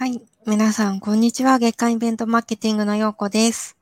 [0.00, 0.18] はい。
[0.46, 1.58] 皆さん、こんにちは。
[1.58, 3.76] 月間イベントマーケティングのようこです。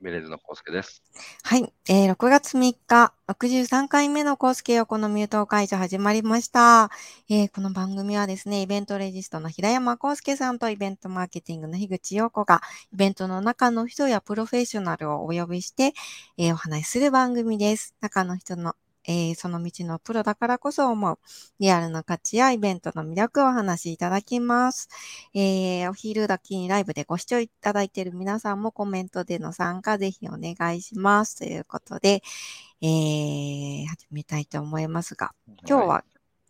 [0.00, 1.00] ミレーズのコウスケです。
[1.44, 1.72] はい。
[1.88, 6.90] えー6月3日、63回目のコースケヨコのミュート解除始まりました。
[7.28, 12.60] えーこの番組はですね、イベントレジストの平山コウスケさんとイベントマーケティングの樋口陽子が、
[12.92, 15.92] イベントの中の人やプロフェッショナルをお呼びして、
[16.36, 17.94] えーお話しする番組です。
[18.00, 21.18] 中の人のえーその道のプロだからこそ思う
[21.60, 24.88] リアルな価値やイベントの魅力をお話しいただきます。
[25.34, 31.36] えーお昼時にライブでご視聴いただいている皆さんもコメントでの参加ぜひお願いします。
[31.38, 32.22] ということで、
[32.82, 35.34] えー始めたいと思いますが、
[35.68, 36.04] 今日は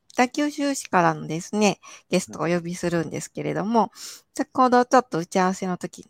[0.09, 1.81] 北九州市からのですね、
[2.11, 3.93] ゲストをお呼びするんですけれども、
[4.35, 6.07] 先ほどちょっと打ち合わせの時に、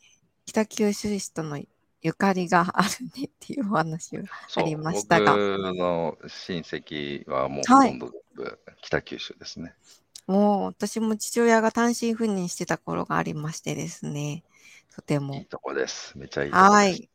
[0.46, 1.58] 北九州市との
[2.00, 2.88] ゆかりがある
[3.20, 4.24] ねっていうお話が
[4.56, 8.12] ありましたが僕の親戚はもうはいほとんど
[8.82, 9.74] 北九州ですね。
[10.26, 14.44] もう私も父親が単身赴任してた頃がありましてですね、
[14.94, 16.16] とていもいとこです。
[16.16, 16.50] めちゃいい。
[16.50, 17.08] はい。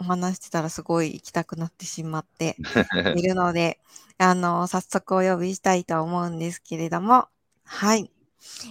[0.00, 2.56] お話してたらすごい行きたくなってしまって
[3.16, 3.78] いるので、
[4.18, 7.28] あの、早速お呼びしたいと思うんですけれども、
[7.64, 8.11] はい。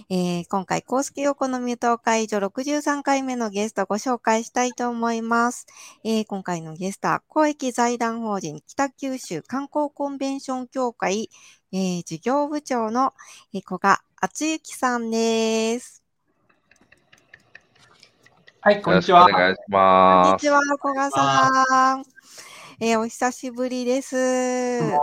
[0.08, 5.66] えー今回、公式横のミュート会場63回目のゲストをご紹介したいと思います。
[6.04, 11.30] えー今回のゲストは、公益財団法人北九州観光コンベンション協会、
[11.72, 13.14] えー事業部長の、
[13.54, 16.02] えー古賀敦之さんです。
[18.60, 19.24] はい、こんにちは。
[19.24, 20.32] お願いしこんます。
[20.34, 22.04] にちは、古賀さん。
[22.80, 24.16] えーお久しぶりです。
[24.16, 24.98] よ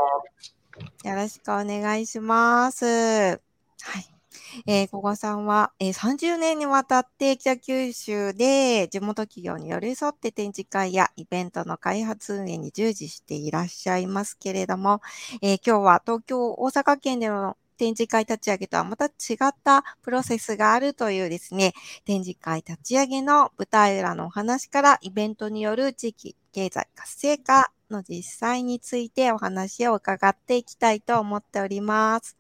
[1.16, 2.86] ろしくお願いします。
[2.86, 4.19] はい。
[4.66, 15.02] えー、古賀さんは、えー30年にわたって北九州で地元企業に寄り添って展示会やイベントの開発運営に従事していらっしゃいますけれども、
[15.42, 19.10] えー今日は東京、大阪県での展示会立ち上げとはまた違
[19.46, 21.74] ったプロセスがあるというですね、
[22.06, 32.39] 展示会立ち上げの舞台裏のお話からイベントによる地域経済活性化の実際についてお話を伺っていきたいと思っております。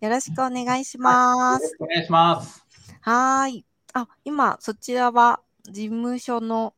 [0.00, 1.76] よろしくお願いします。
[1.80, 2.64] お願いします。
[3.00, 3.64] はーい。
[3.94, 6.74] あ、今、そちらは事務所の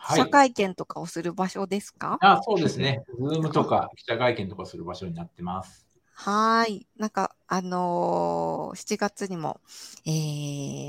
[0.00, 0.18] はい。
[0.20, 2.18] 記者会見とかをする場所ですか？
[2.20, 3.02] あそうですね。
[3.18, 5.84] ズームとか記者会見とかする場所になってます。
[6.14, 6.86] はーい。
[6.96, 9.60] なんか、あのー7月にも、
[10.06, 10.10] え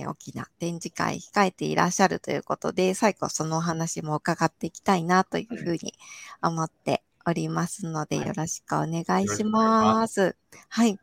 [0.05, 5.93] ー、大きな展示会控えていらっしゃるということで、最後そのお話も伺っていきたいなというふうに
[6.41, 9.95] 思っておりますので、はいよろしくお願いしま。
[10.03, 10.35] ます
[10.69, 10.99] はい。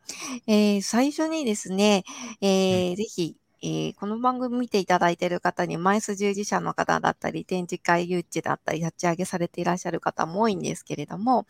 [0.47, 2.05] えー、最初にですね、
[2.41, 11.47] えーぜひ、えーこの番組見ていただいている方に、マイス従事者の方だったり、展示会誘致だったり、立ち上げされていらっしゃる方も多いんですけれども、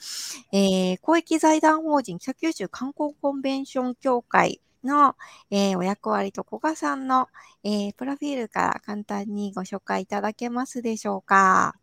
[0.53, 5.16] えー公益財団法人北九州観光コンベンション協会の、
[5.50, 7.28] えーお役割と古賀さんの、
[7.65, 11.76] えープロフィールから簡単にご紹介いただけますでしょうか。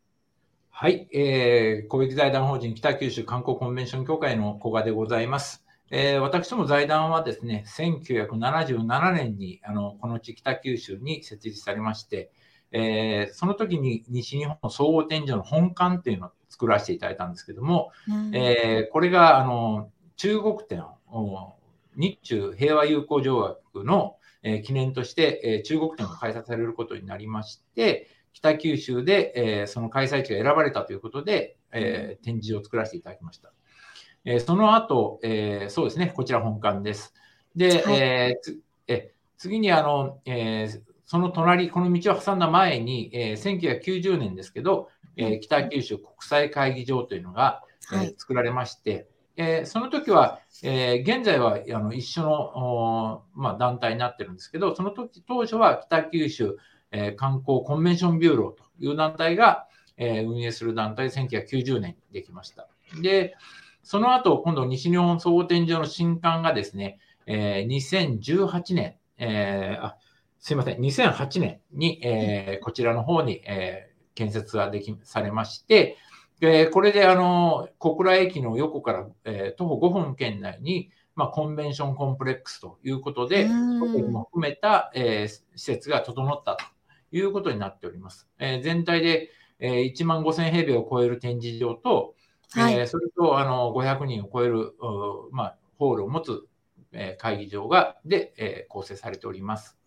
[0.75, 1.07] はい。
[1.13, 5.63] えー、公益財団法人北九州観光コンベンション協会の古賀でございます。
[5.91, 12.31] えー、私ども財団はですね、1977年にあのこの地北九州に設立されまして、
[12.71, 21.53] えーその時に西日本総合展示の本館っていうのを作らせていただいたんですけども、うんえーこれがあの中国展お
[21.95, 33.51] 日中平和友好条約の、えー記念として、えー中国展が開催されることになりまして、北九州で、えーその開催地が選ばれたということで、えー展示を作らせていただきました。
[34.25, 37.13] えーその後、えーそうですね、こちら本館です。
[37.55, 47.61] で、はいえーつえ次にあの、えーその隣、この道を挟んだ前に、えー1990年ですけど、えー北九州国際会議場というのが、
[47.91, 56.57] えーはい作られまして、えーその時は、えー現在はあの一緒の、まあ、団体になってるんですけど、その時当初は北九州、
[56.93, 59.67] えー観光コンベンションビューローという団体が、
[59.97, 62.67] えー運営する団体で1990年にできました。
[63.01, 63.35] で、
[63.83, 69.97] その後、今度西日本総合展示場の新館がですね、えー2018年、えーあ
[70.39, 75.97] すいません、2008年に、えーこちらの方に、えー建設ができされまして、
[76.39, 86.65] でこれであの小倉駅の横から、えー徒歩5分圏内に、まあ、コンベンションコンプレックスということで、も含めた、えー施設が整ったと
[87.17, 88.27] いうことになっております。
[88.39, 89.29] えー全体で、
[89.59, 92.15] えー1万5000平米を超える展示場と、
[92.51, 94.75] はいえーそれとあの500人を超える、う
[95.31, 96.47] まあ、ホールを持つ、
[96.91, 99.77] えー会議場がで、えー構成されております。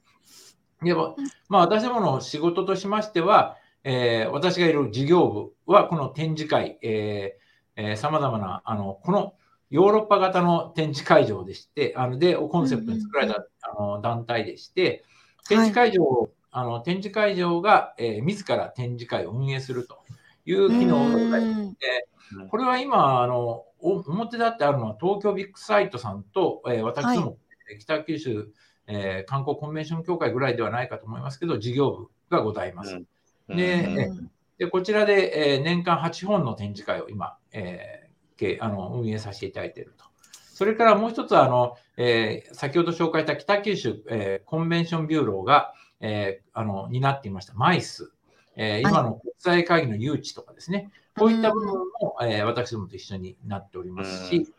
[0.82, 1.16] でも、
[1.48, 9.34] まあ、私どもの仕事としましては、えー私がいる事業部は、この展示会、えーさまざまな、あの、この
[9.68, 15.04] ヨーロッパ型の展示会場でして、あので、コンセプトに作られた、あの団体でして、
[15.48, 19.98] 展示会場を、あの展示会場が、えー、自ら展示会を運営すると
[20.46, 22.08] いう機能がございまして、
[22.48, 27.32] これは今あの、表立ってあるのは東京ビッグサイトさんと、えー、私ども、は
[27.74, 28.48] い、北九州、
[28.86, 33.02] えー、観光コンベンション協会ぐらいではないかと思いますけど、事業部がございます。
[33.48, 34.10] で
[34.56, 40.06] でこちらで、えー、年間8本の展示会を今、えー、あの運営させていただいていると。
[40.54, 47.54] それからもう一つあの、えー、先ほど紹介した北九州、えー、コンベンションビューローが、えー、あの担っていました。
[47.54, 48.12] マイス、
[48.56, 51.68] えー、今の国際会議の誘致とかですね、こういった部分
[52.00, 54.52] も、えー、私どもと一緒になっておりますし、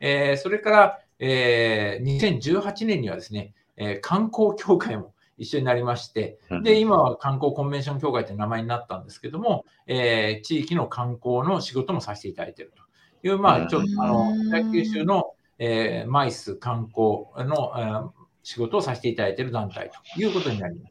[0.00, 12.82] えー、それから、えー、2018年にはですね、えー、観光協会も一緒になりまして、で、今は観光コンベンション協会という名前になったんですけども、えー、地域の観光の仕事もさせていただいていると。
[13.26, 18.10] いう、まあ、ちょっと、あの、北九州の、えー、マイス観光の、えー、
[18.46, 20.88] 仕事をさせていただいている団体ということになりま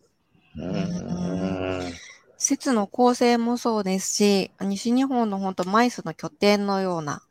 [1.81, 1.95] す。
[2.37, 7.21] 施設の構成もそうですし、西日本の本当マイスの拠点のような、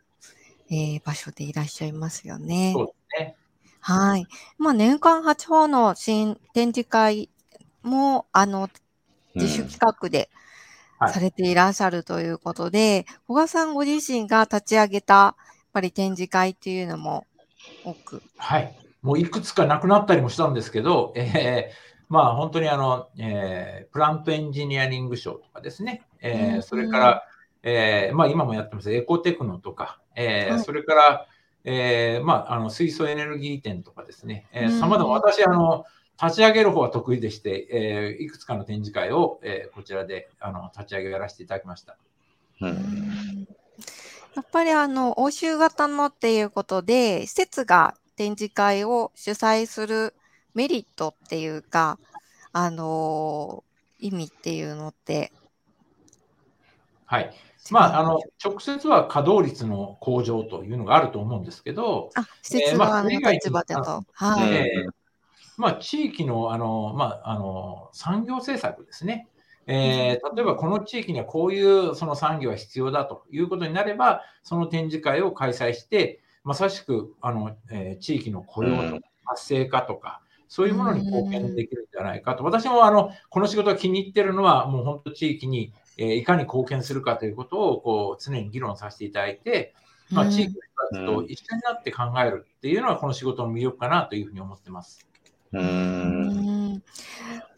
[0.70, 2.72] えー、場所でいらっしゃいますよね。
[2.74, 3.36] そうですね。
[3.80, 4.26] はい。
[4.56, 7.28] まあ、年間8本の新展示会
[7.82, 8.70] も、あの、
[9.34, 10.30] 自主企画で
[11.06, 13.74] されていらっしゃるということで、はい、賀さん。
[13.74, 15.44] ご自身が立ち上げた、やっ
[15.74, 17.26] ぱり展示会っていうのも
[17.84, 18.22] 多く。
[18.38, 18.83] はい。
[19.04, 27.22] もういくつかなくなったりもしたんですけど、えー、まあ本当にあの、えー、プラントエンジニアリング賞とかですね、えー、それから、
[27.62, 28.92] えー、まあ今もやってます。
[28.92, 31.26] エコテクノとか、えー、それから、
[31.64, 35.84] えー、まあ、あの水素エネルギー展とかですね、えー、様々、私、あの、
[36.22, 41.96] 立ち上げる方は得意でして、えー、いくつかの展示会を、えー、こちらであの立ち上げやらせていただきました。
[42.60, 43.48] うん、
[44.36, 50.14] やっぱりあの欧州型のっていうことで、施設が展示会を主催する
[50.54, 51.98] メリットっていうか、
[52.52, 55.32] あのー、意味っていうのって。
[57.06, 57.34] はい。
[57.70, 64.04] まあ、あの直接は稼働率の向上というのがあると思うんですけど、あ施設側の立場だと。
[64.12, 64.70] はい。
[65.56, 69.28] まあ、地域のあの、まあ、あの産業政策ですね。
[69.66, 82.44] えー、例えばこの地域にはこういうその産業が必要だということになれば、その展示会を開催して、まさしくあの、えー、地域の雇用とか活性化とか、そういうものに貢献できるんじゃないかと。
[82.44, 89.74] 私もあのこの仕事が気に入ってるのは、もう本当地域にえー、いかに貢献するかということをこう常に議論させていただいて、
[90.10, 90.60] まあ、地域の
[91.00, 95.06] 人たちと一緒になって考えるっていうのは、この仕事の魅力かなというふうに思ってます。
[95.52, 96.82] うん。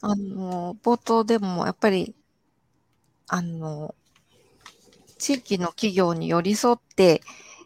[0.02, 2.14] あの冒頭でもやっぱり
[3.28, 3.94] あの
[5.18, 7.22] 地域の企業に寄り添って、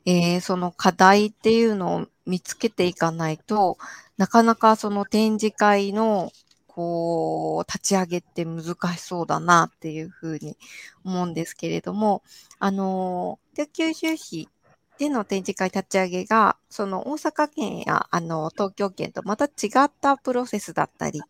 [0.06, 3.79] えー、その課題っていうのを見つけていかないと
[4.17, 6.31] なかなかその展示会の
[6.67, 10.56] こう、立ち上げって難しそうだなっていうふうに
[11.05, 12.23] 思うんですけれども、
[12.58, 14.49] あの、で九州市
[15.00, 19.49] での展示会立ち上げが、その大阪県やあの東京県とまた違
[19.82, 21.23] ったプロセスだったり、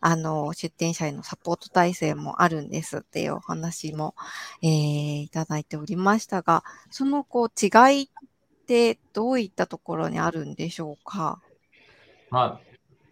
[0.00, 4.14] あの出展者へのサポート体制もあるんですっていうお話も、
[4.62, 8.08] えー、いただいておりましたが、そのこう違いっ
[8.66, 11.42] てどういったところにあるんでしょうか？
[12.30, 12.60] まあ、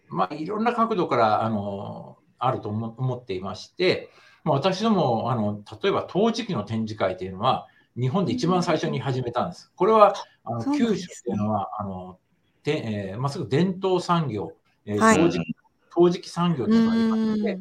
[0.09, 4.09] まあ、いろんな角度からあのあると思っていまして、
[4.43, 9.71] ま、私どもあの例えば陶磁器の展示会というのは日本で一番最初に始めたんです。
[9.75, 10.13] これは
[10.43, 12.19] あの九州というのはあの
[12.63, 14.53] で、えー、まあ、すぐ伝統産業、
[14.85, 15.55] えー、陶磁器
[15.93, 17.59] 陶磁器産業というのがありまして、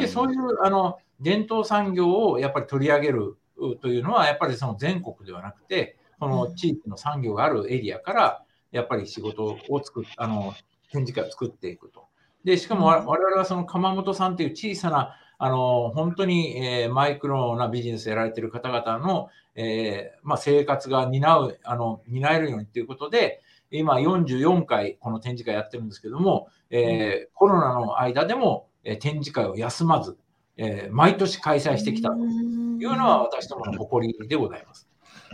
[0.00, 3.36] でそういうあの伝統産業をやっぱり取り上げる
[3.80, 10.54] というのはやっぱりその全国ではなくてこの地域の産業があるエリアからやっぱり仕事を作っあの
[10.92, 12.04] 展示会を作っていくと。
[12.44, 23.40] で、しかも我々はその鎌本さんという小さな、あの、本当に、えー、マイクロなビジネスやられている方々の、えー、まあ、生活が担う、あの、担えるようにということで、
[23.72, 30.16] 今44回この展示会やってるんですけども、えー、コロナの間でも、え展示会を休まず、
[30.56, 34.88] え毎年開催してきたというのは私どもの誇りでございます。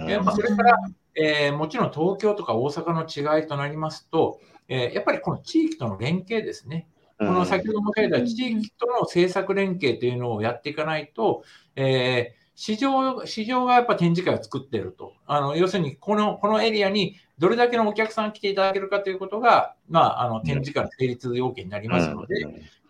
[0.06, 0.78] えまあ、それから、
[1.16, 6.88] えもちろん東京とか大阪の違いとなりますと、えー、やっぱりこの地域との連携ですね。
[7.18, 11.42] この先ほども書いた地域との政策連携というのをやっていかないと、
[11.74, 15.14] えー、市場、市場がやっぱ展示会を作ってると。
[15.26, 22.34] あの、要するに、この、このエリアにどれだけのお客さん来ていただけるかということが、まあ、あの、展示会の成立要件になりますので、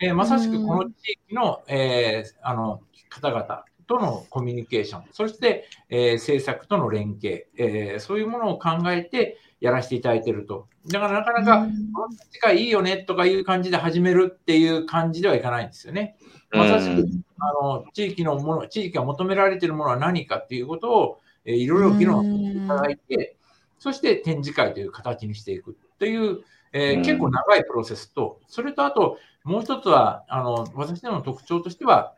[0.00, 2.80] えー、まさしくこの地域の、えー、あの、
[3.11, 10.68] 方々とのコミュニケーション、そして、えー、政策との連携、えー、そういうものを考えて、やらせていただいてると。
[10.86, 16.16] だからなかなか、この世界いいよねとかいう感じで始めるっていう感じではいかないんですよね。
[16.50, 17.06] まさしく、
[17.40, 23.36] あの地域のもの、地域が求められているものは何かっていうことを、えー、いろいろ議論していただいて、
[23.78, 26.40] そして展示会という形にしていくという、
[26.72, 32.14] えー、結構長いプロセスと、それとあと、もう一つは、あの私どもの特徴としては、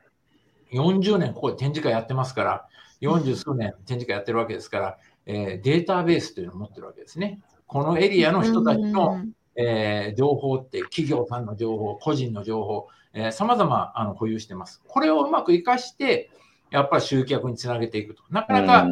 [0.73, 2.67] 40年ここで展示会やってますから、
[3.01, 7.41] 40数年展示会やってるわけですから、えー、データベースというのを持ってるわけですね。
[7.67, 9.25] このエリアの人たちの、
[9.57, 12.89] えー、情報って企業さんの情報、個人の情報、
[13.33, 14.83] さまざま保有してます。
[14.87, 16.31] これをうまく活かして、
[16.71, 18.23] やっぱり集客につなげていくと。
[18.31, 18.89] なかなか、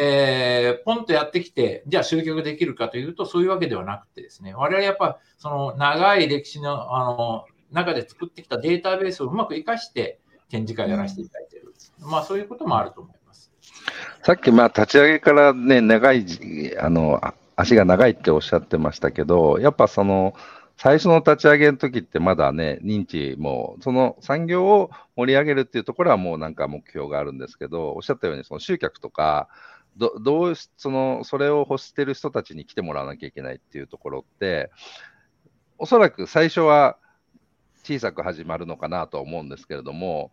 [0.00, 11.72] えー、ポンとやってきて、じゃあ集客できるかというと、そういうわけではなくてですね、我々やっぱその長い歴史のあの中で作ってきたデータベースをうまく活かして展示会をやらせていただいている。
[12.00, 13.19] まあそういうこともあると思います。
[14.22, 16.26] さっきまあ立ち上げからね、長い、
[16.78, 17.20] あの、
[17.56, 20.34] 足が長いっておっしゃってましたけど、やっぱその、
[20.76, 29.48] 最初の立ち上げの時ってまだね、認知も、その産業を盛り上げるっていうところはもうなんか目標があるんですけど、おっしゃったようにその集客とか、
[29.96, 34.70] どどうそのそれを欲してる人たちに来てもらわなきゃいけないっていうところって、
[35.76, 36.96] おそらく最初は
[37.82, 40.30] 小さく始まるのかなと思うんですけれども、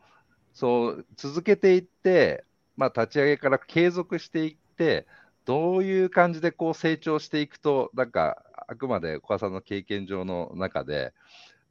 [0.54, 2.46] そう続けていって、
[2.78, 5.08] まあ、立ち上げから継続していって、
[5.46, 11.14] どういう感じでこう成長していくと、なんかあくまで小川さんの経験上の中で、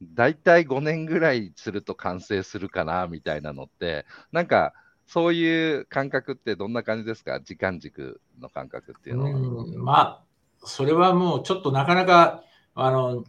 [0.01, 4.73] 大体5年ぐらいすると完成するかなみたいなのって、なんか
[5.07, 9.39] そういう感覚ってどんな感じですか、時間軸の感覚っていうのは。
[9.77, 10.23] まあ、
[10.63, 12.43] それはもうちょっとなかなか
[12.75, 13.23] あの、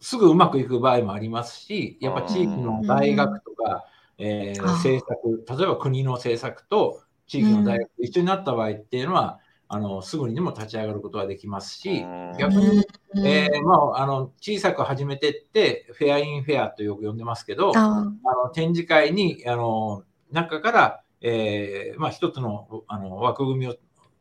[0.00, 3.84] すぐうまくいく場合もありますし、やっぱ地域の大学とか、
[4.18, 9.38] えー、政策、例えば国の政策と地域の大学と一緒になった場合っていうのは、
[9.70, 12.00] あのすぐにでも立ち上がることができますし、
[12.38, 12.86] 逆に、
[13.24, 23.76] えー、まあ、あの小さく始めてって、フェアインフェアとよく呼んでますけど、あの展示会にあの中から、えーまあ、一つのあの枠組みを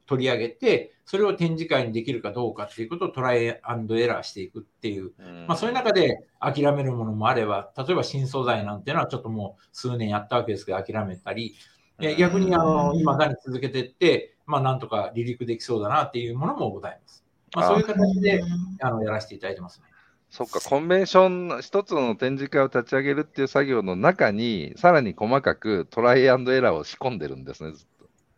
[0.07, 5.11] 取り上げて、それを展示会にできるかどうかっていうことをトライアンドエラーしていくっていう、
[5.47, 11.55] まあ、そういう中で諦めるものもあれば、例えば新素材なんていうのはちょっともう数年やったわけですけど諦めたり、
[12.17, 17.23] 逆にあの今何続けていって、まあ、なんとか離陸できそうだなっていうものもございます。
[17.55, 18.43] まあ、そういう形で
[18.81, 19.85] あのやらせていただいてますね。
[20.29, 27.96] そっか、コンベンション、一つの展示会を立ち上げるっていう作業の中に、さらに細かくトライアンドエラーを仕込んでるんですね、ずっと。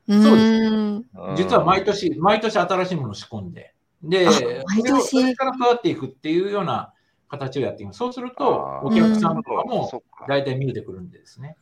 [0.09, 1.03] そうですね。
[1.37, 6.93] 実は毎年、毎年新しいものを仕込んで、で、それをそれから育っていくっていうような
[7.27, 7.99] 形をやっています。
[7.99, 9.89] そうすると、お客さんとかも
[10.27, 11.55] 大体見えてくるんでですね。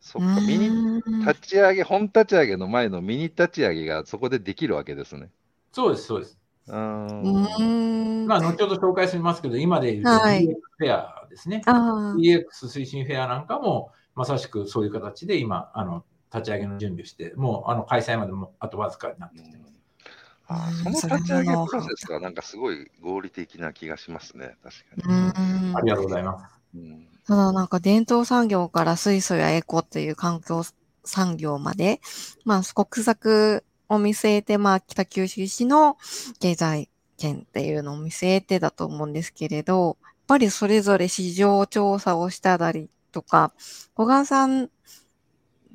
[0.00, 5.30] そっか、ミニ立ち上げ、本立ち上げの前のミニ立ち上げがそこでできるわけですね。
[5.72, 6.38] そうです、そうです。
[6.68, 11.62] うんまあ、後ほど紹介しますけど、今でいう DX フェアですね。
[11.64, 16.04] はい、DX 推進フェアなんかも、まさしくそういう形で今、あの
[16.34, 19.72] 立ち上げの準備をして、もうあの開催までもあとわずかになってきてます。
[20.48, 25.74] あその立ち上げプロセスがなんかすごい合理的な気がしますね、確かに。
[25.74, 26.44] ありがとうございます。
[26.74, 30.62] うんただなんか伝統産業から水素やエコっていう環境
[31.02, 32.00] 産業まで、
[32.44, 35.96] まあ国策を見据えて、まあ北九州市の
[36.38, 43.52] 経済圏っていうのを見据えてだと思うんですけれど、やっぱりそれぞれ市場調査をしたりとか、
[43.96, 44.70] 小川さん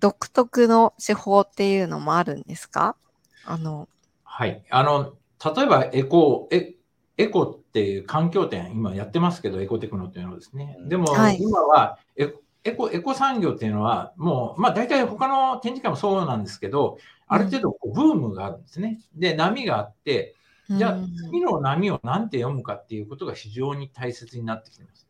[0.01, 2.97] 独特の手法っていうのもあるんですか？
[3.45, 3.87] あの。
[4.23, 4.63] はい。
[4.69, 5.13] あの、
[5.55, 6.73] 例えばエコ、え
[7.17, 10.77] エコっていう環境展、今やってますけど、エコテクノっていうのはですね。
[10.87, 11.05] でも、
[11.37, 18.99] 今はエエコ、エコ産業っていうのは、もう、まあ大体他の展示会もそうなんですけど、ある程度こうブームがあるんですね。
[19.15, 20.35] で、波があって、
[20.69, 25.07] じゃあ次の波を何て読むかっていうことが非常に大切になってきてます。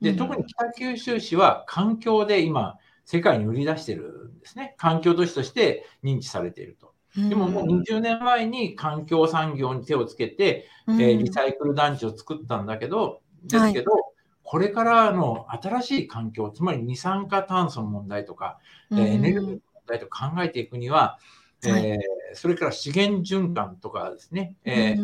[0.00, 4.74] で、特に北九州市は環境で今、世界に売り出してるんですね。
[4.78, 6.92] 環境都市として認知されていると。
[7.16, 14.02] でももう20年前に環境産業に手をつけて、うん、えー、リサイクル団地を作ったんだけど、ですけど、はい、
[14.42, 18.58] これからの新しい環境、つまり二酸化炭素の問題とか、
[18.90, 21.18] うん、エネルギーの問題とか考えていくには、
[21.64, 21.98] えー、
[22.34, 25.00] それから資源循環とかですね、えー、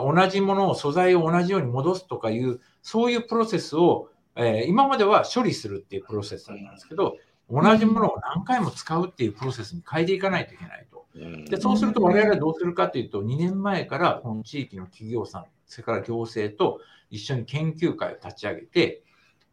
[0.00, 7.16] うん、同じものを、素材を同じように戻すとかいう、そういうプロセスを、えー、今までは処理するっていうプロセスだったんですけど、
[7.50, 11.06] 同じものを何回も使うっていうプロセスに変えていかないといけないと。
[11.48, 19.02] でそうすると我々はどうするかというと、2年前からこの地域の企業さん、それから行政と一緒に研究会を立ち上げて、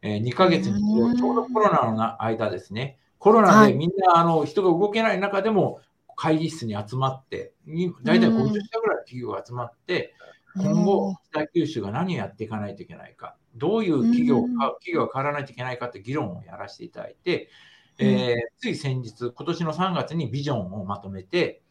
[0.02, 0.80] え2ヶ月に
[1.16, 5.80] ちょうどコロナの間ですね、コロナでみんなあの人が動けない中でも
[6.14, 7.52] 会議室に集まって、
[8.02, 10.14] 大体50社ぐらいの企業が集まって、
[10.56, 17.48] 今後、北九州が何をやっていかないといけないか、どういう企業,、企業が変わらないといけないかって議論をやらせていただいて、
[17.98, 21.62] えー、つい先日、今年の3月にビジョンをまとめて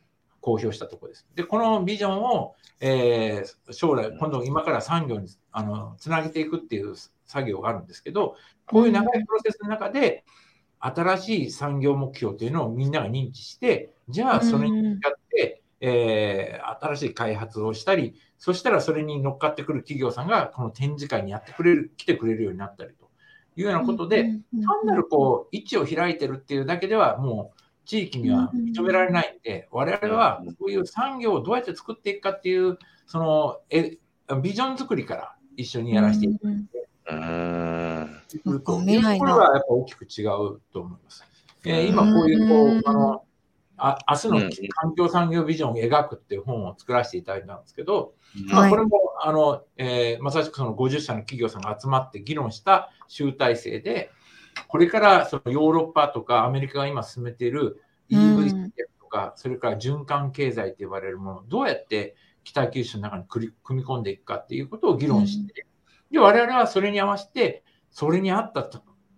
[0.42, 1.28] 公表したところです。
[1.36, 8.36] で、このビジョンを、えー、将来、今度今から産業にあのつなげていくっていう作業があるんですけど、
[8.68, 10.24] こういう長いプロセスの中で、
[10.80, 23.05] 新しい産業目標というのをみんなが認知して、じゃあそれに向かって、えー、新しい開発をしたり、そしたらそれに乗っかってくる企業さんがこの展示会にやってくれる、来てくれるようになったりと
[23.56, 24.42] いうようなことで、単
[24.86, 33.98] なるこう、位置を開いてるっていうだけではもう地域には認められないんで、我々はそういう産業をどうやって作っていくかっていう、そのえ
[34.42, 38.22] ビジョン作りから一緒にやらせていただいて、うん、
[39.20, 41.24] これはやっぱ大きく違うと思います。
[41.66, 43.25] えー、今こういうこうあの
[43.78, 44.40] あ明日の
[44.70, 48.14] 環境産業ビジョンを描くっていう本を作らせていただいたんですけど、
[48.48, 54.12] まあ、これもあの、えー、まさしくその50社の企業さんが集まって議論した集大成で、
[54.68, 63.26] これからそのヨーロッパとかアメリカが今進めている EV 戦略とか、それから循環経済と呼ばれるものをどうやって北九州の中に
[63.64, 65.66] 組み込んでいくかっていうことを議論して、
[66.12, 68.70] で我々はそれに合わせて、それに合った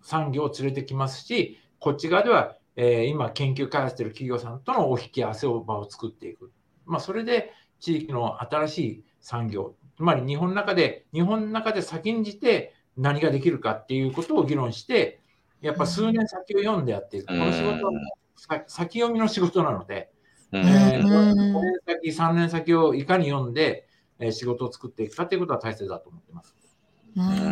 [0.02, 6.52] 産業を連れてきますし、こっち側ではえー、今研究開発している企業さんとのお引き合わせを場を作っていく。
[6.86, 15.20] まあ、それで地域の新しい産業、つまり日本の中で、日本の中で先んじて何ができるかっていうことを議論して、
[15.60, 17.26] やっぱ数年先を読んでやっていく。
[17.26, 17.92] この仕事は
[18.68, 20.12] 先読みの仕事なので、
[20.52, 21.04] えー、5
[21.34, 21.52] 年
[21.84, 23.88] 先、3年先をいかに読んで、
[24.20, 26.54] えー、仕事を作っていくかということは大切だと思っています。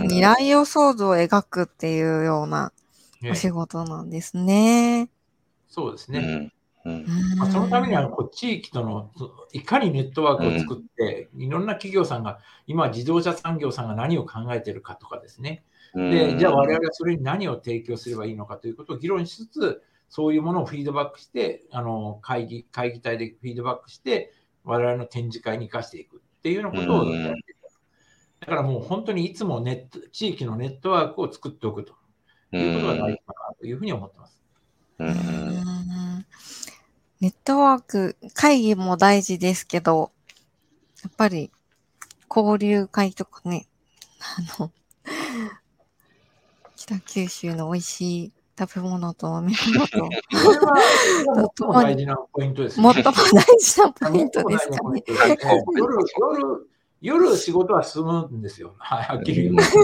[0.05, 2.73] 未来予想図を描くっていうような
[3.29, 5.11] お仕事なんですね。
[5.69, 6.53] そうですね。
[7.37, 9.11] まあ、そのためにはこう地域との
[9.53, 15.65] いかにネットワークを作って、いろんな企業さんが今自動車産業さんが何を考えているかとかですね。
[15.95, 24.33] でじゃあ我々はそれに何を提供すればいいのかということを議論しつつそういうものをフィードバックしてあの会議会議体でフィードバックして
[24.65, 27.57] 我々の展示会に生かしていくっていうようなことをやっていく。
[28.41, 31.95] だからもう本当にいつもネット地域のネットワークを作っておくと
[32.53, 34.41] いうことが大事かなというふうに思ってます。
[34.99, 35.15] ネ
[37.29, 40.11] ットワーク、会議も大事ですけど、
[41.03, 41.51] やっぱり
[42.29, 43.67] 交流会とかね、
[44.59, 44.71] あの、
[46.77, 50.09] 北九州の美味しい食べ物と飲み物と、
[51.59, 52.93] 最も大事なポイントです、ね。
[52.95, 53.15] 最も大
[53.59, 55.05] 事なポイントですかね。
[55.77, 55.95] 夜、
[57.03, 58.75] 夜、夜仕事は進むんですよ。
[58.79, 59.57] はっきり言う。
[59.63, 59.81] そ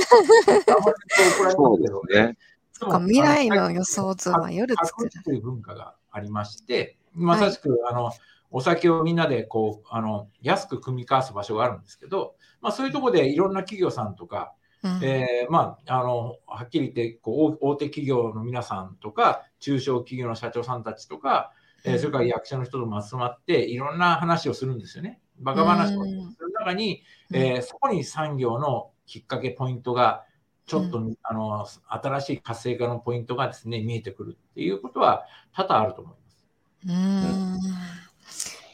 [1.74, 2.38] うですね。
[2.86, 5.10] か未来の予想図は夜作る。
[5.24, 8.12] という文化がありまして、まさしく、はい、あの
[8.50, 21.52] お酒をみんなでこうあの安く組み交わす場所があるんですけど、まあ、そういうところでいろんな企業さんとか、うん、えー、まあ、あのはっきり言ってこう大手企業の皆さんとか中小企業の社長さんたちとか、
[21.84, 25.20] えー、それから役所の人とも集まっていろんな話をするんですよね。
[25.38, 26.20] バカ話をする。
[26.60, 30.24] 中に、うん、えー、そこに産業のきっかけポイントが
[30.66, 36.46] ちょっと、うん、あの新しい活性化のポイントがですね見えてくるっていうことは多々あると思います。
[36.88, 37.58] うん、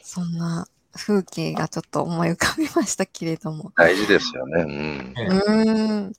[0.01, 3.71] そんな風景がちょっと思い浮かびましたけれども。
[3.75, 4.63] 大事ですよね。
[4.63, 5.13] うん。
[5.47, 6.13] うん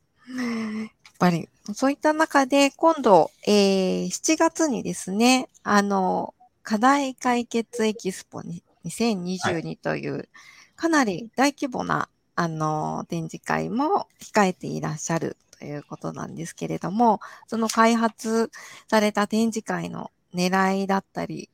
[0.82, 10.28] やっぱり、そういった中で、今度、えー、7月にですね、あの、課題解決エキスポに2022という、はい、
[10.76, 18.50] かなり大規模な、あの、展示会も控えていらっしゃるということなんですけれども、その開発
[18.88, 21.50] された展示会の狙いだったり、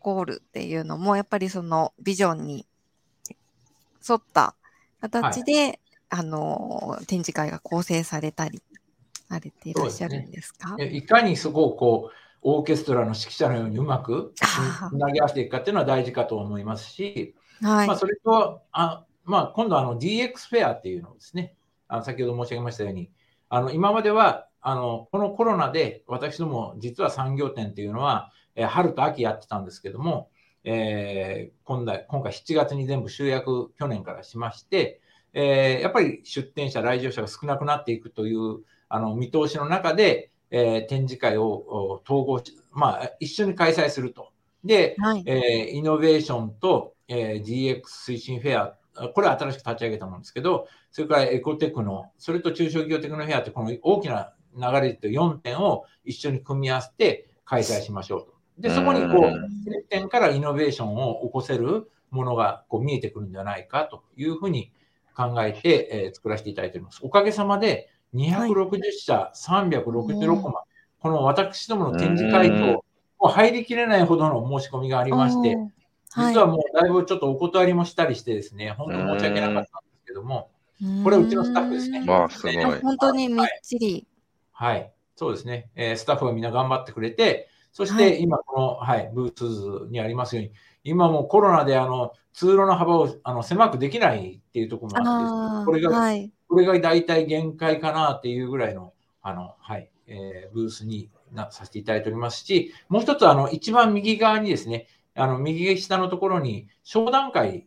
[0.00, 2.66] ゴールっていうのも、やっぱりそのビジョンに
[4.08, 4.56] 沿った
[5.02, 8.62] 形で、はい、あの、展示会が構成されたり、
[9.28, 21.54] されていらっしゃるんですか、ね、いかにそこをこう、オーケストラの指揮者のようにうまくつなぎ合わせていくかっていうのは大事かと思いますし、はい、まあ、それと、あまあ、今度あの DX フェアっていうのをですね、
[21.88, 23.10] あの先ほど申し上げましたように、
[23.50, 30.30] あの今まではあのこのコロナで私ども実は産業展っていうのは、えー、春と秋やってたんですけども、
[30.64, 35.00] えー、今回今回7月に全部集約去年からしまして、
[35.32, 44.32] えー、やっぱり出展者、来場者が少なくなっていくというあの見通しの中で、えー、展示会を統合し、まあ、一緒に開催すると。
[44.64, 48.76] で、はい、えー、イノベーションと、えー、DX 推進フェア
[49.08, 58.34] これは新しく立ち上げたものですけど、それからエコテクノ、それと中小企業テクノフェアってこの大きな流れと4点を一緒に組み合わせて開催しましょうと。
[58.58, 64.72] で、そこにこう、接点からイノベーションを起こせるものがこう見えてくるんじゃないかというふうに
[65.16, 67.00] 考えて、えー作らせていただいております。
[67.02, 70.62] おかげさまで260社、366コマ、
[70.98, 72.80] この私どもの展示会うん
[73.18, 75.56] と、入りきれないほどの申し込みがありまして、
[76.16, 79.68] 実はもうだいぶちょっとお断りもしたりしてですね、本当に申し訳なかったんで
[79.98, 80.50] すけども、
[80.82, 81.04] うん。
[81.04, 82.04] これうちのスタッフですね。
[82.04, 82.58] まあ、すごい。
[82.64, 84.06] あ本当にみっちり。
[84.52, 88.12] はい、そうですね、えースタッフがみんな頑張ってくれて、そしはい。
[88.12, 96.32] て今、この、はい、ブーツにありますように、今もうコロナであの通路の幅をあの狭くできないっていうところもあってですね、あこれが、あ、はい。
[96.48, 98.92] これが大体限界かなっていうぐらいの、
[99.22, 107.66] あの、はい、えーブースになさせていただいておりますし、もう一つ、あの、一番右側にですね、あの、右下のところに商談会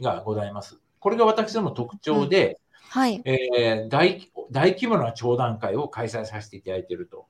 [0.00, 0.80] がございます。
[0.98, 3.22] これが私どもの特徴で、はい。
[3.24, 7.26] えー大大規模な商談会を開催させていただいていると。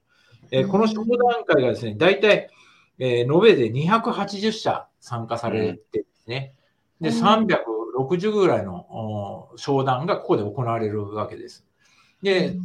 [0.51, 2.49] えーこの商談会がですね、大体、
[2.99, 6.55] えー延べで280社参加されてですね、
[7.01, 11.67] で、うん360ぐらいのお商談がここで行われるわけです。
[12.23, 12.57] で、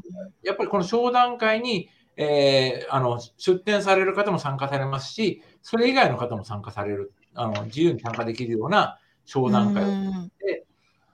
[0.43, 10.31] やっぱりこの商談会に、えーあの出展される方も参加されますし、それ以外の方も参加される、あの自由に参加できるような商談会をうん。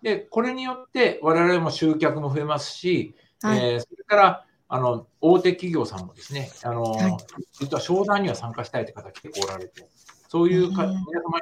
[0.01, 3.59] で、これによって我々も集客も増えますし、はい。
[3.59, 7.17] えーそれからあの大手企業さんもですね、あのはい。
[7.59, 9.87] 実は商談には参加したいという方結構おられて、
[10.29, 10.95] そういう皆様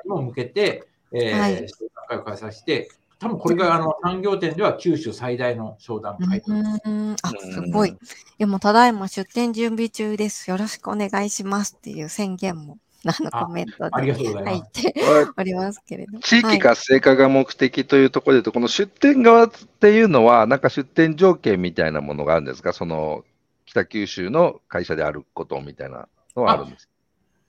[0.03, 1.69] にも向けて、えーはい。
[1.69, 7.97] 商談会を開催して、多分これがあの産業展では九州最大の商談会と、うんあ、すごい。
[8.37, 10.49] でも、ただいま出店準備中です。
[10.49, 13.91] よろしくお願いしますっていう宣言も、あのあコメントで。
[13.91, 14.93] 入って
[15.37, 16.17] おりますけれど。
[16.19, 23.25] 地域はい活性化が目的というところで言うと、この出店側っていうのは、なんか出店条件みたいなものがあるんですか、その
[23.65, 26.93] 北九州の会社であることみたいなのはあるんですか？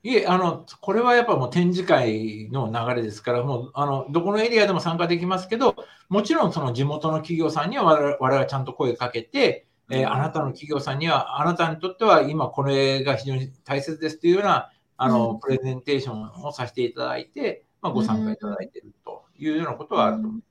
[0.02, 5.76] いえ、あの、これはやっぱもう展示会の流れですから、もう、あの、どこのエリアでも参加できますけど、
[6.08, 20.42] もちろんその地元の企業さんには我々はちゃんと声かけて、えーあなたの企業さんには、あなたにとっては今これが非常に大切ですというような、あの、うんプレゼンテーションをさせていただいて、まあ、ご参加いただいているというようなことはあると思い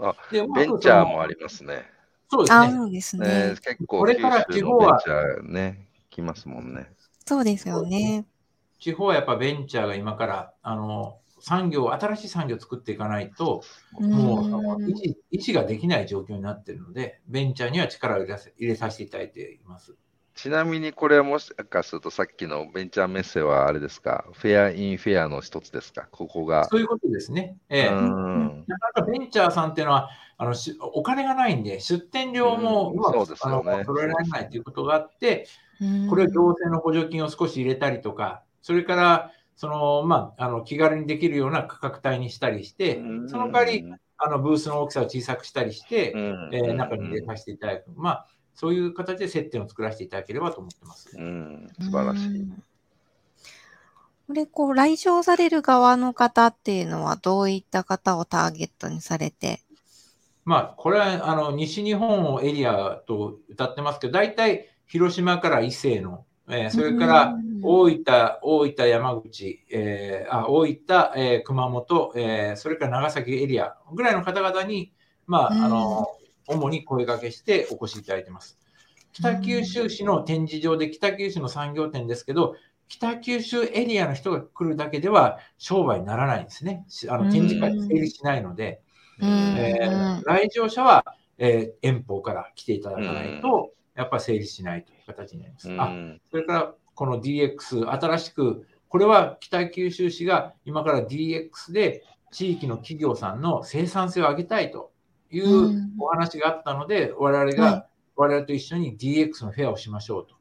[0.00, 0.32] ます。
[0.32, 1.74] でまあベンチャーもありますね。
[1.76, 1.84] あ、
[2.30, 2.72] そうですね。
[2.72, 3.54] そうですねね。
[3.62, 5.00] 結構、これから地方は
[5.44, 6.90] ね、来ますもんね。
[7.24, 8.26] そうですよね。
[8.78, 13.62] 地方はやっぱベンチャーが今から、あの、産業、新しい産業を作っていかないと、
[14.00, 19.94] もう維持維持ができない状況になっているので、ベンチャーには力を入れさせ入れさせていただいています。
[20.34, 26.64] ちなみにこれはもしかするとさっきのベンチャーメッセはあれですか、フェアインフェアの一つですか、ここが。
[26.66, 27.56] そういうことですね。
[27.68, 27.88] ええ。
[27.88, 28.64] うん。
[28.68, 33.36] なかなかベンチャーさんっていうのは、あのしお金がないんで、出店料もうまく、ね。
[33.40, 35.48] あの取られられないということがあって、
[35.80, 36.08] うん。
[36.08, 43.82] これは行政の補助金を少し入れたりとか、それから、そのまあ、あの気軽にできるような価格帯にしたりして、その代わり、
[44.18, 46.50] あのブースの大きさを小さくしたりして、うん。
[46.52, 51.16] えー中に入れさせていただく、まあ、そういう形で接点を作らせていただければと思ってます。
[51.16, 52.42] うん、素晴らしい。
[52.42, 52.62] うん。
[54.26, 59.62] これ、こう、来場される側の方っていうのは、どういった方をターゲットにされて？
[60.44, 74.92] まあ、これはあの西日本をエリアと歌ってますけど、大体広島から伊勢の、えーそれからうん大分、大分、山口、えーあ大分、えー熊本、えーそれから長崎エリアぐらいの方々に、
[75.26, 76.06] まあ、あの
[76.46, 78.58] 主に声掛けしてお越しいただいてます。
[79.12, 82.54] 北九州市の展示場で北九州の産業展ですけど、
[82.88, 86.84] 北九州エリアの人が来るだけでは商売にならないんですね。
[86.88, 88.80] しあの展示会成立しないので、
[89.20, 89.28] うん。
[89.28, 91.04] えーうん来場者は、
[91.38, 95.68] えー遠方から来ていただかないと、やっぱり成立しないという形になります。
[95.76, 104.90] あうんそれからこの DX、新しく、これは北九州市が今から DX で地域の企業さんの生産性を上げたいと
[105.30, 110.34] いうお話があったので、我々はが、我々と一緒に DX のフェアをしましょうと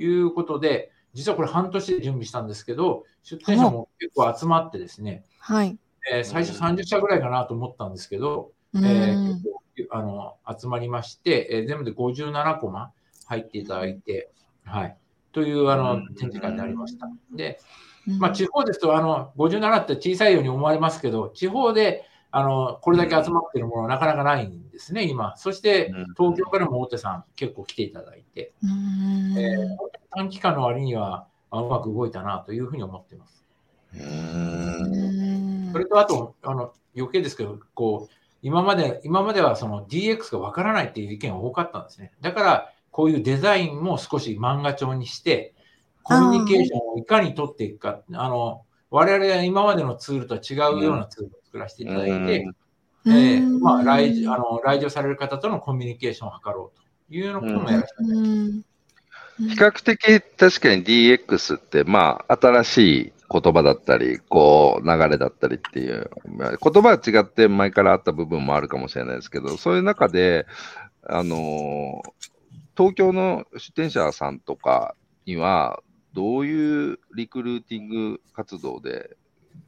[0.00, 5.78] いうことで、実はこれ半年で準備したんですけど、出店者も結構集まってですね、はい。
[6.12, 9.34] えー最初30社ぐらいかなと思ったんですけど、うんえー
[9.76, 12.92] 結構あの集まりまして、えー全部で57コマ
[13.30, 14.28] 入っていただいて、
[14.64, 14.96] はい、
[15.32, 17.08] というあのうん展示会になりました。
[17.32, 17.60] で、
[18.08, 25.36] うんまあ、地方ですとあの57って小さいように思われますけど、地方であのこれだけ集まっているものはなかなかないんですね、今。
[25.36, 29.76] そして東京からも大手さん結構来ていただいて、うんえー
[30.12, 33.44] 短期間の割にはあうまく動いたなというふうに思っています。
[33.94, 42.12] うんそれとあと、あの余計ですけど、こう今まで今まではその DX がわからないっていう意見が多かったんですね。
[42.20, 45.54] だから、こういうデザインも少し漫画調にして、
[46.02, 52.46] コミュニケーションをいかに取っていくか、あの我々が今までのツールとは違うようなツールを作らせていただいて、
[53.06, 58.70] えまあ、来あの来場される方とのコミュニケーションを図ろうというようなこともやらせていただいて
[59.38, 70.44] 比較的確かに DX って、まあ、新しい言葉だったり、こう、流れだったりっていう、まあ言葉は違って前からあった部分もあるかもしれないですけど、そういう中で、
[71.04, 72.30] あのー
[72.80, 75.82] 東京の出店者さんとかには、
[76.14, 79.18] どういうリクルーティング活動で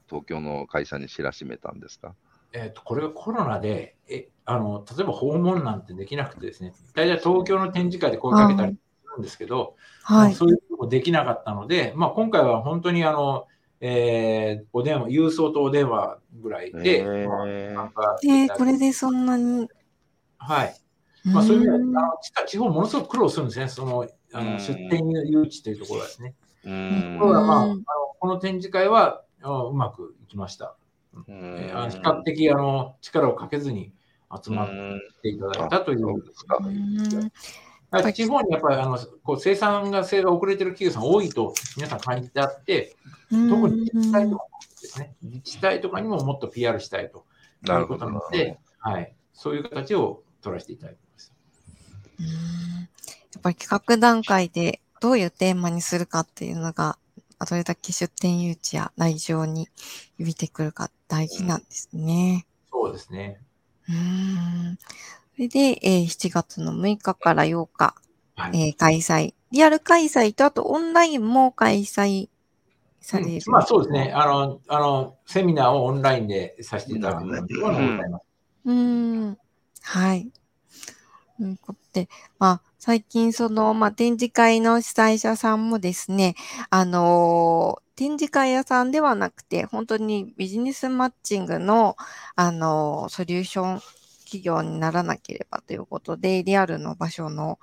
[0.09, 2.15] 東京の会社に知らしめたんですか？
[2.55, 8.79] えーとこれがコロナでえあの、例えば訪問なんてできなくてですね、大体東京の展示会で声かけたりす
[9.15, 10.35] るんですけど、はい。
[10.35, 13.47] そういうこともできなかったので、まあ、今回は本当にあの、
[13.83, 19.69] えーお電話、郵送とお電話ぐらいで、へーまあ参加してえー、これでそんなに？
[20.39, 20.75] はい。
[21.25, 21.95] まあ、そういう意味でん。
[21.95, 22.13] はあの
[22.47, 24.53] 地地方ものすごく苦労するんですね、そのあうん。
[24.55, 26.35] の出店誘致というところはですね。
[26.65, 27.85] うとんころがまあ、あうんの
[28.19, 30.77] この展示会はあうまくいきました。
[31.29, 33.93] えーあの比較的あの力をかけずに
[34.43, 34.69] 集まっ
[35.23, 36.13] ていただいたというそ
[38.09, 42.97] う地方にやっぱりあのこう生産が性が遅れてる企業さん多いと皆さん感じてあって、
[43.29, 44.45] 特に自治体とか
[44.81, 47.27] ですね、自治体とかにももっと PR したいと
[47.63, 48.23] ないうことなの。
[48.31, 51.01] で、はい、そういう形を取らせていただいて
[52.23, 56.99] やっぱり企画段階でどういうテーマにするかっていうのが、
[57.49, 59.69] どれだけ出店誘致や来場に
[60.17, 62.47] 響いてくるか大事なんですね。
[62.71, 63.41] そうですね。
[63.89, 64.79] うん
[65.35, 67.95] それで、えー7月の6日から8日、
[68.37, 69.35] はいえー開催。
[69.51, 72.29] リアル開催と、あとオンラインも開催
[73.01, 73.31] される。
[73.33, 78.27] うんまあそうですねあのあの、セミナーをオンラインでさせていただくようなところもございます。
[78.67, 79.39] うーん。
[79.83, 80.31] はい。
[81.43, 86.37] ということで、まあ、最近その、まあ、展示会の主催者さんもですね、
[86.71, 91.97] あのー展示会屋さんではなくて、本当にビジネスマッチングの、
[92.37, 93.81] あのーソリューション
[94.25, 97.59] 企業にならなければということで、リアルの場所の、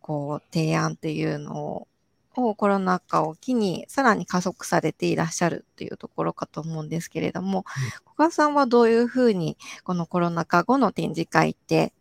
[0.00, 1.88] こう、提案っていうのを、
[2.36, 7.64] をコロナ禍を機にさらに加速されていらっしゃるっていうところかと思うんですけれども、
[8.04, 11.92] 小川さんはどういうふうにこのコロナ禍後の展示会って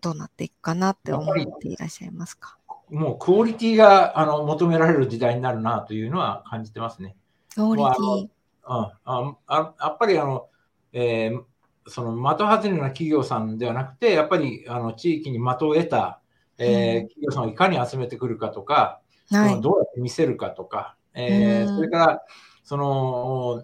[0.00, 2.58] どうなっていくかなって思っていらっしゃいますか？
[2.90, 7.16] もうクオリティがあの求められる時代になるなというのは感じてますね。
[7.54, 8.22] クオリテまあィ。
[8.22, 8.28] うん、
[8.68, 10.48] ああやっぱりあの、
[10.92, 11.42] えー
[11.88, 16.20] その的外れな企業さんではなくて、やっぱりあの地域に的を得た、
[16.58, 19.60] えーうん企業さんをいかに集めてくるかとか、はい。
[19.60, 22.22] どうやって見せるかとか、えーうんそれから、
[22.64, 23.62] その、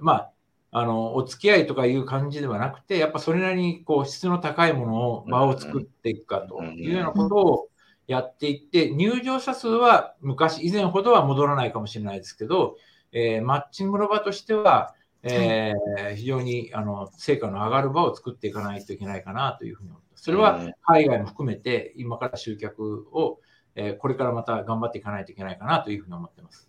[0.00, 0.32] まあ、
[0.72, 7.68] あの、お付き合いとかいう感じではなくて、やっぱそれなりにこう質の高いものを、場を作っていくかというようなことを
[8.06, 12.76] やっていって、入場者数は昔、以前ほどは戻らないかもしれないですけど、
[13.12, 20.24] えーマッチングの場としては、えー非常にあの成果の上がる場を作っていかないといけないかなというふうに思います。
[20.24, 23.40] それは海外も含めて、今から集客を、
[23.74, 26.68] えーこれからまた頑張っていかないといけないかなというふうに思ってます。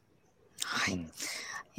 [0.63, 1.05] はい。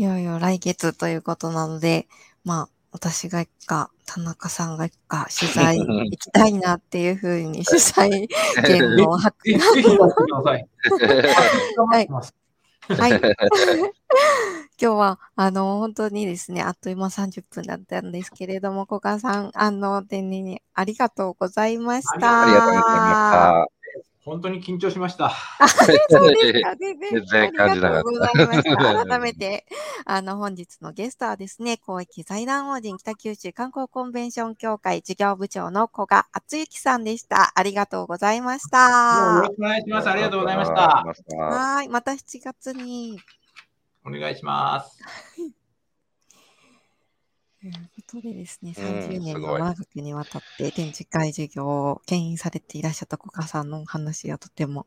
[0.02, 2.08] うんいよいよ来月ということなので、
[2.44, 8.28] まあ、私が行くか、田中さんが行くか、取材 行きたいなっていうふうに、取材
[8.66, 10.68] 権の発ぜひぜひやってください。
[12.98, 13.20] はい。
[14.80, 22.42] 今日は、あの、本当にですね、あっという間30分だったんですけれども、小川さん、あの、天然にありがとうございました。
[22.42, 23.66] ありがとうございま
[24.24, 25.30] 本当に緊張しました。
[26.08, 27.10] そうですか、 全然。
[27.10, 29.04] 全然感じなかったありがとうございました。
[29.06, 29.66] 改めて、
[30.04, 37.52] あの、本日のゲストはですね、公益財団法人北九州観光コンベンション協会事業部長の古賀敦之さんでした。
[37.56, 39.46] ありがとうございましよたろ。
[39.46, 40.10] しくお願いします。
[40.10, 40.80] ありがとうございましあた。
[40.80, 43.20] りがとうございましたはい、また7月に。
[44.04, 44.98] お願いします。
[48.12, 54.86] とでですね、うん30年の長くにわたって展示会事業を牽引されていらっしゃった小川さんのお話がとても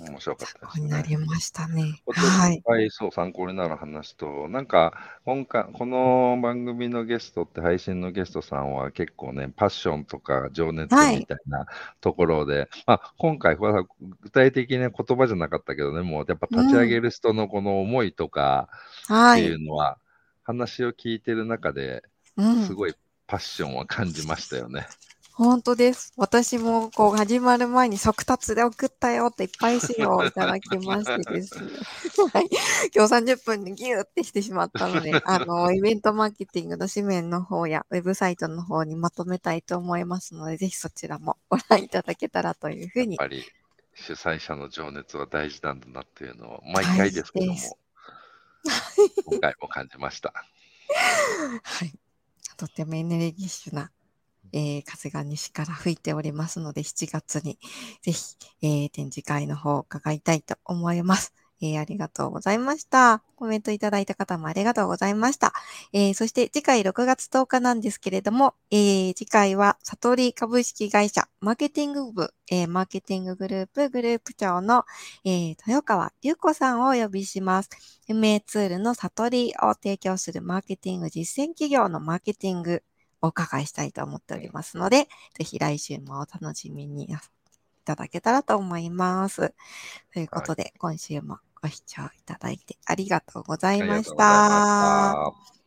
[0.00, 1.18] 面白かったです参考になりね。
[1.18, 2.02] ましたね。
[2.10, 11.66] ははいい。、そう、参考になる話と、なんか、今回、この番組のゲストって、配信のゲストさんは結構ね、パッションとか情熱はいみたいな
[12.00, 18.68] ところで、まあ、今回、具体的な言葉じゃなかったけどね、もうやっぱ立ち上げる人のこの思いとか
[19.30, 19.56] っていはい。
[19.56, 19.98] うのは、
[20.44, 22.17] 話を聞いてる中でうん
[22.66, 22.74] す。
[22.74, 22.94] ごい
[23.26, 24.86] パッションを感じましたよね。
[25.38, 26.12] 本当です。
[26.16, 31.70] 私もこう始まる前に速達で送ったよっていっぱい資料をいただきましてですね。
[32.34, 32.48] はい。
[32.92, 43.44] 今日30分でギューってしてしまったので、 あの、イベントマーケティングの紙面の方やウェブサイトの方にまとめたいと思いますので、ぜひそちらもご覧いただけたらというふうにやっぱり
[43.94, 47.56] 主催者の情熱は大事なんだなっていうのを、毎回ですけども
[49.24, 50.32] 今回も感じました。
[51.62, 51.92] はい。
[52.58, 53.90] とてもエネルギッシュな
[54.52, 57.58] えー風が西から吹いておりますので、7月に
[58.02, 61.32] ぜひ、えー展示会の方を伺いたいと思います。
[61.60, 63.22] えーありがとうございました。
[63.36, 65.52] コメントいただいた方もありがとうございました。
[65.92, 74.84] えーそして次回6月10日なんですけれども、えー次回は悟り株式会社マーケティング部、えーマーケティンググループグループ長の、
[75.24, 77.70] えー豊川隆子さんをお呼びします。
[78.08, 82.82] MA ツールの悟りを提供するマーケティング実践企業のマーケティング
[83.22, 87.16] をお伺いしたいと思っておりますので、ぜひ来週もお楽しみにい
[87.84, 89.54] ただけたらと思います。
[90.12, 94.14] ということで、今週もご視聴いただいてありがとうございまし。
[94.16, 95.57] た。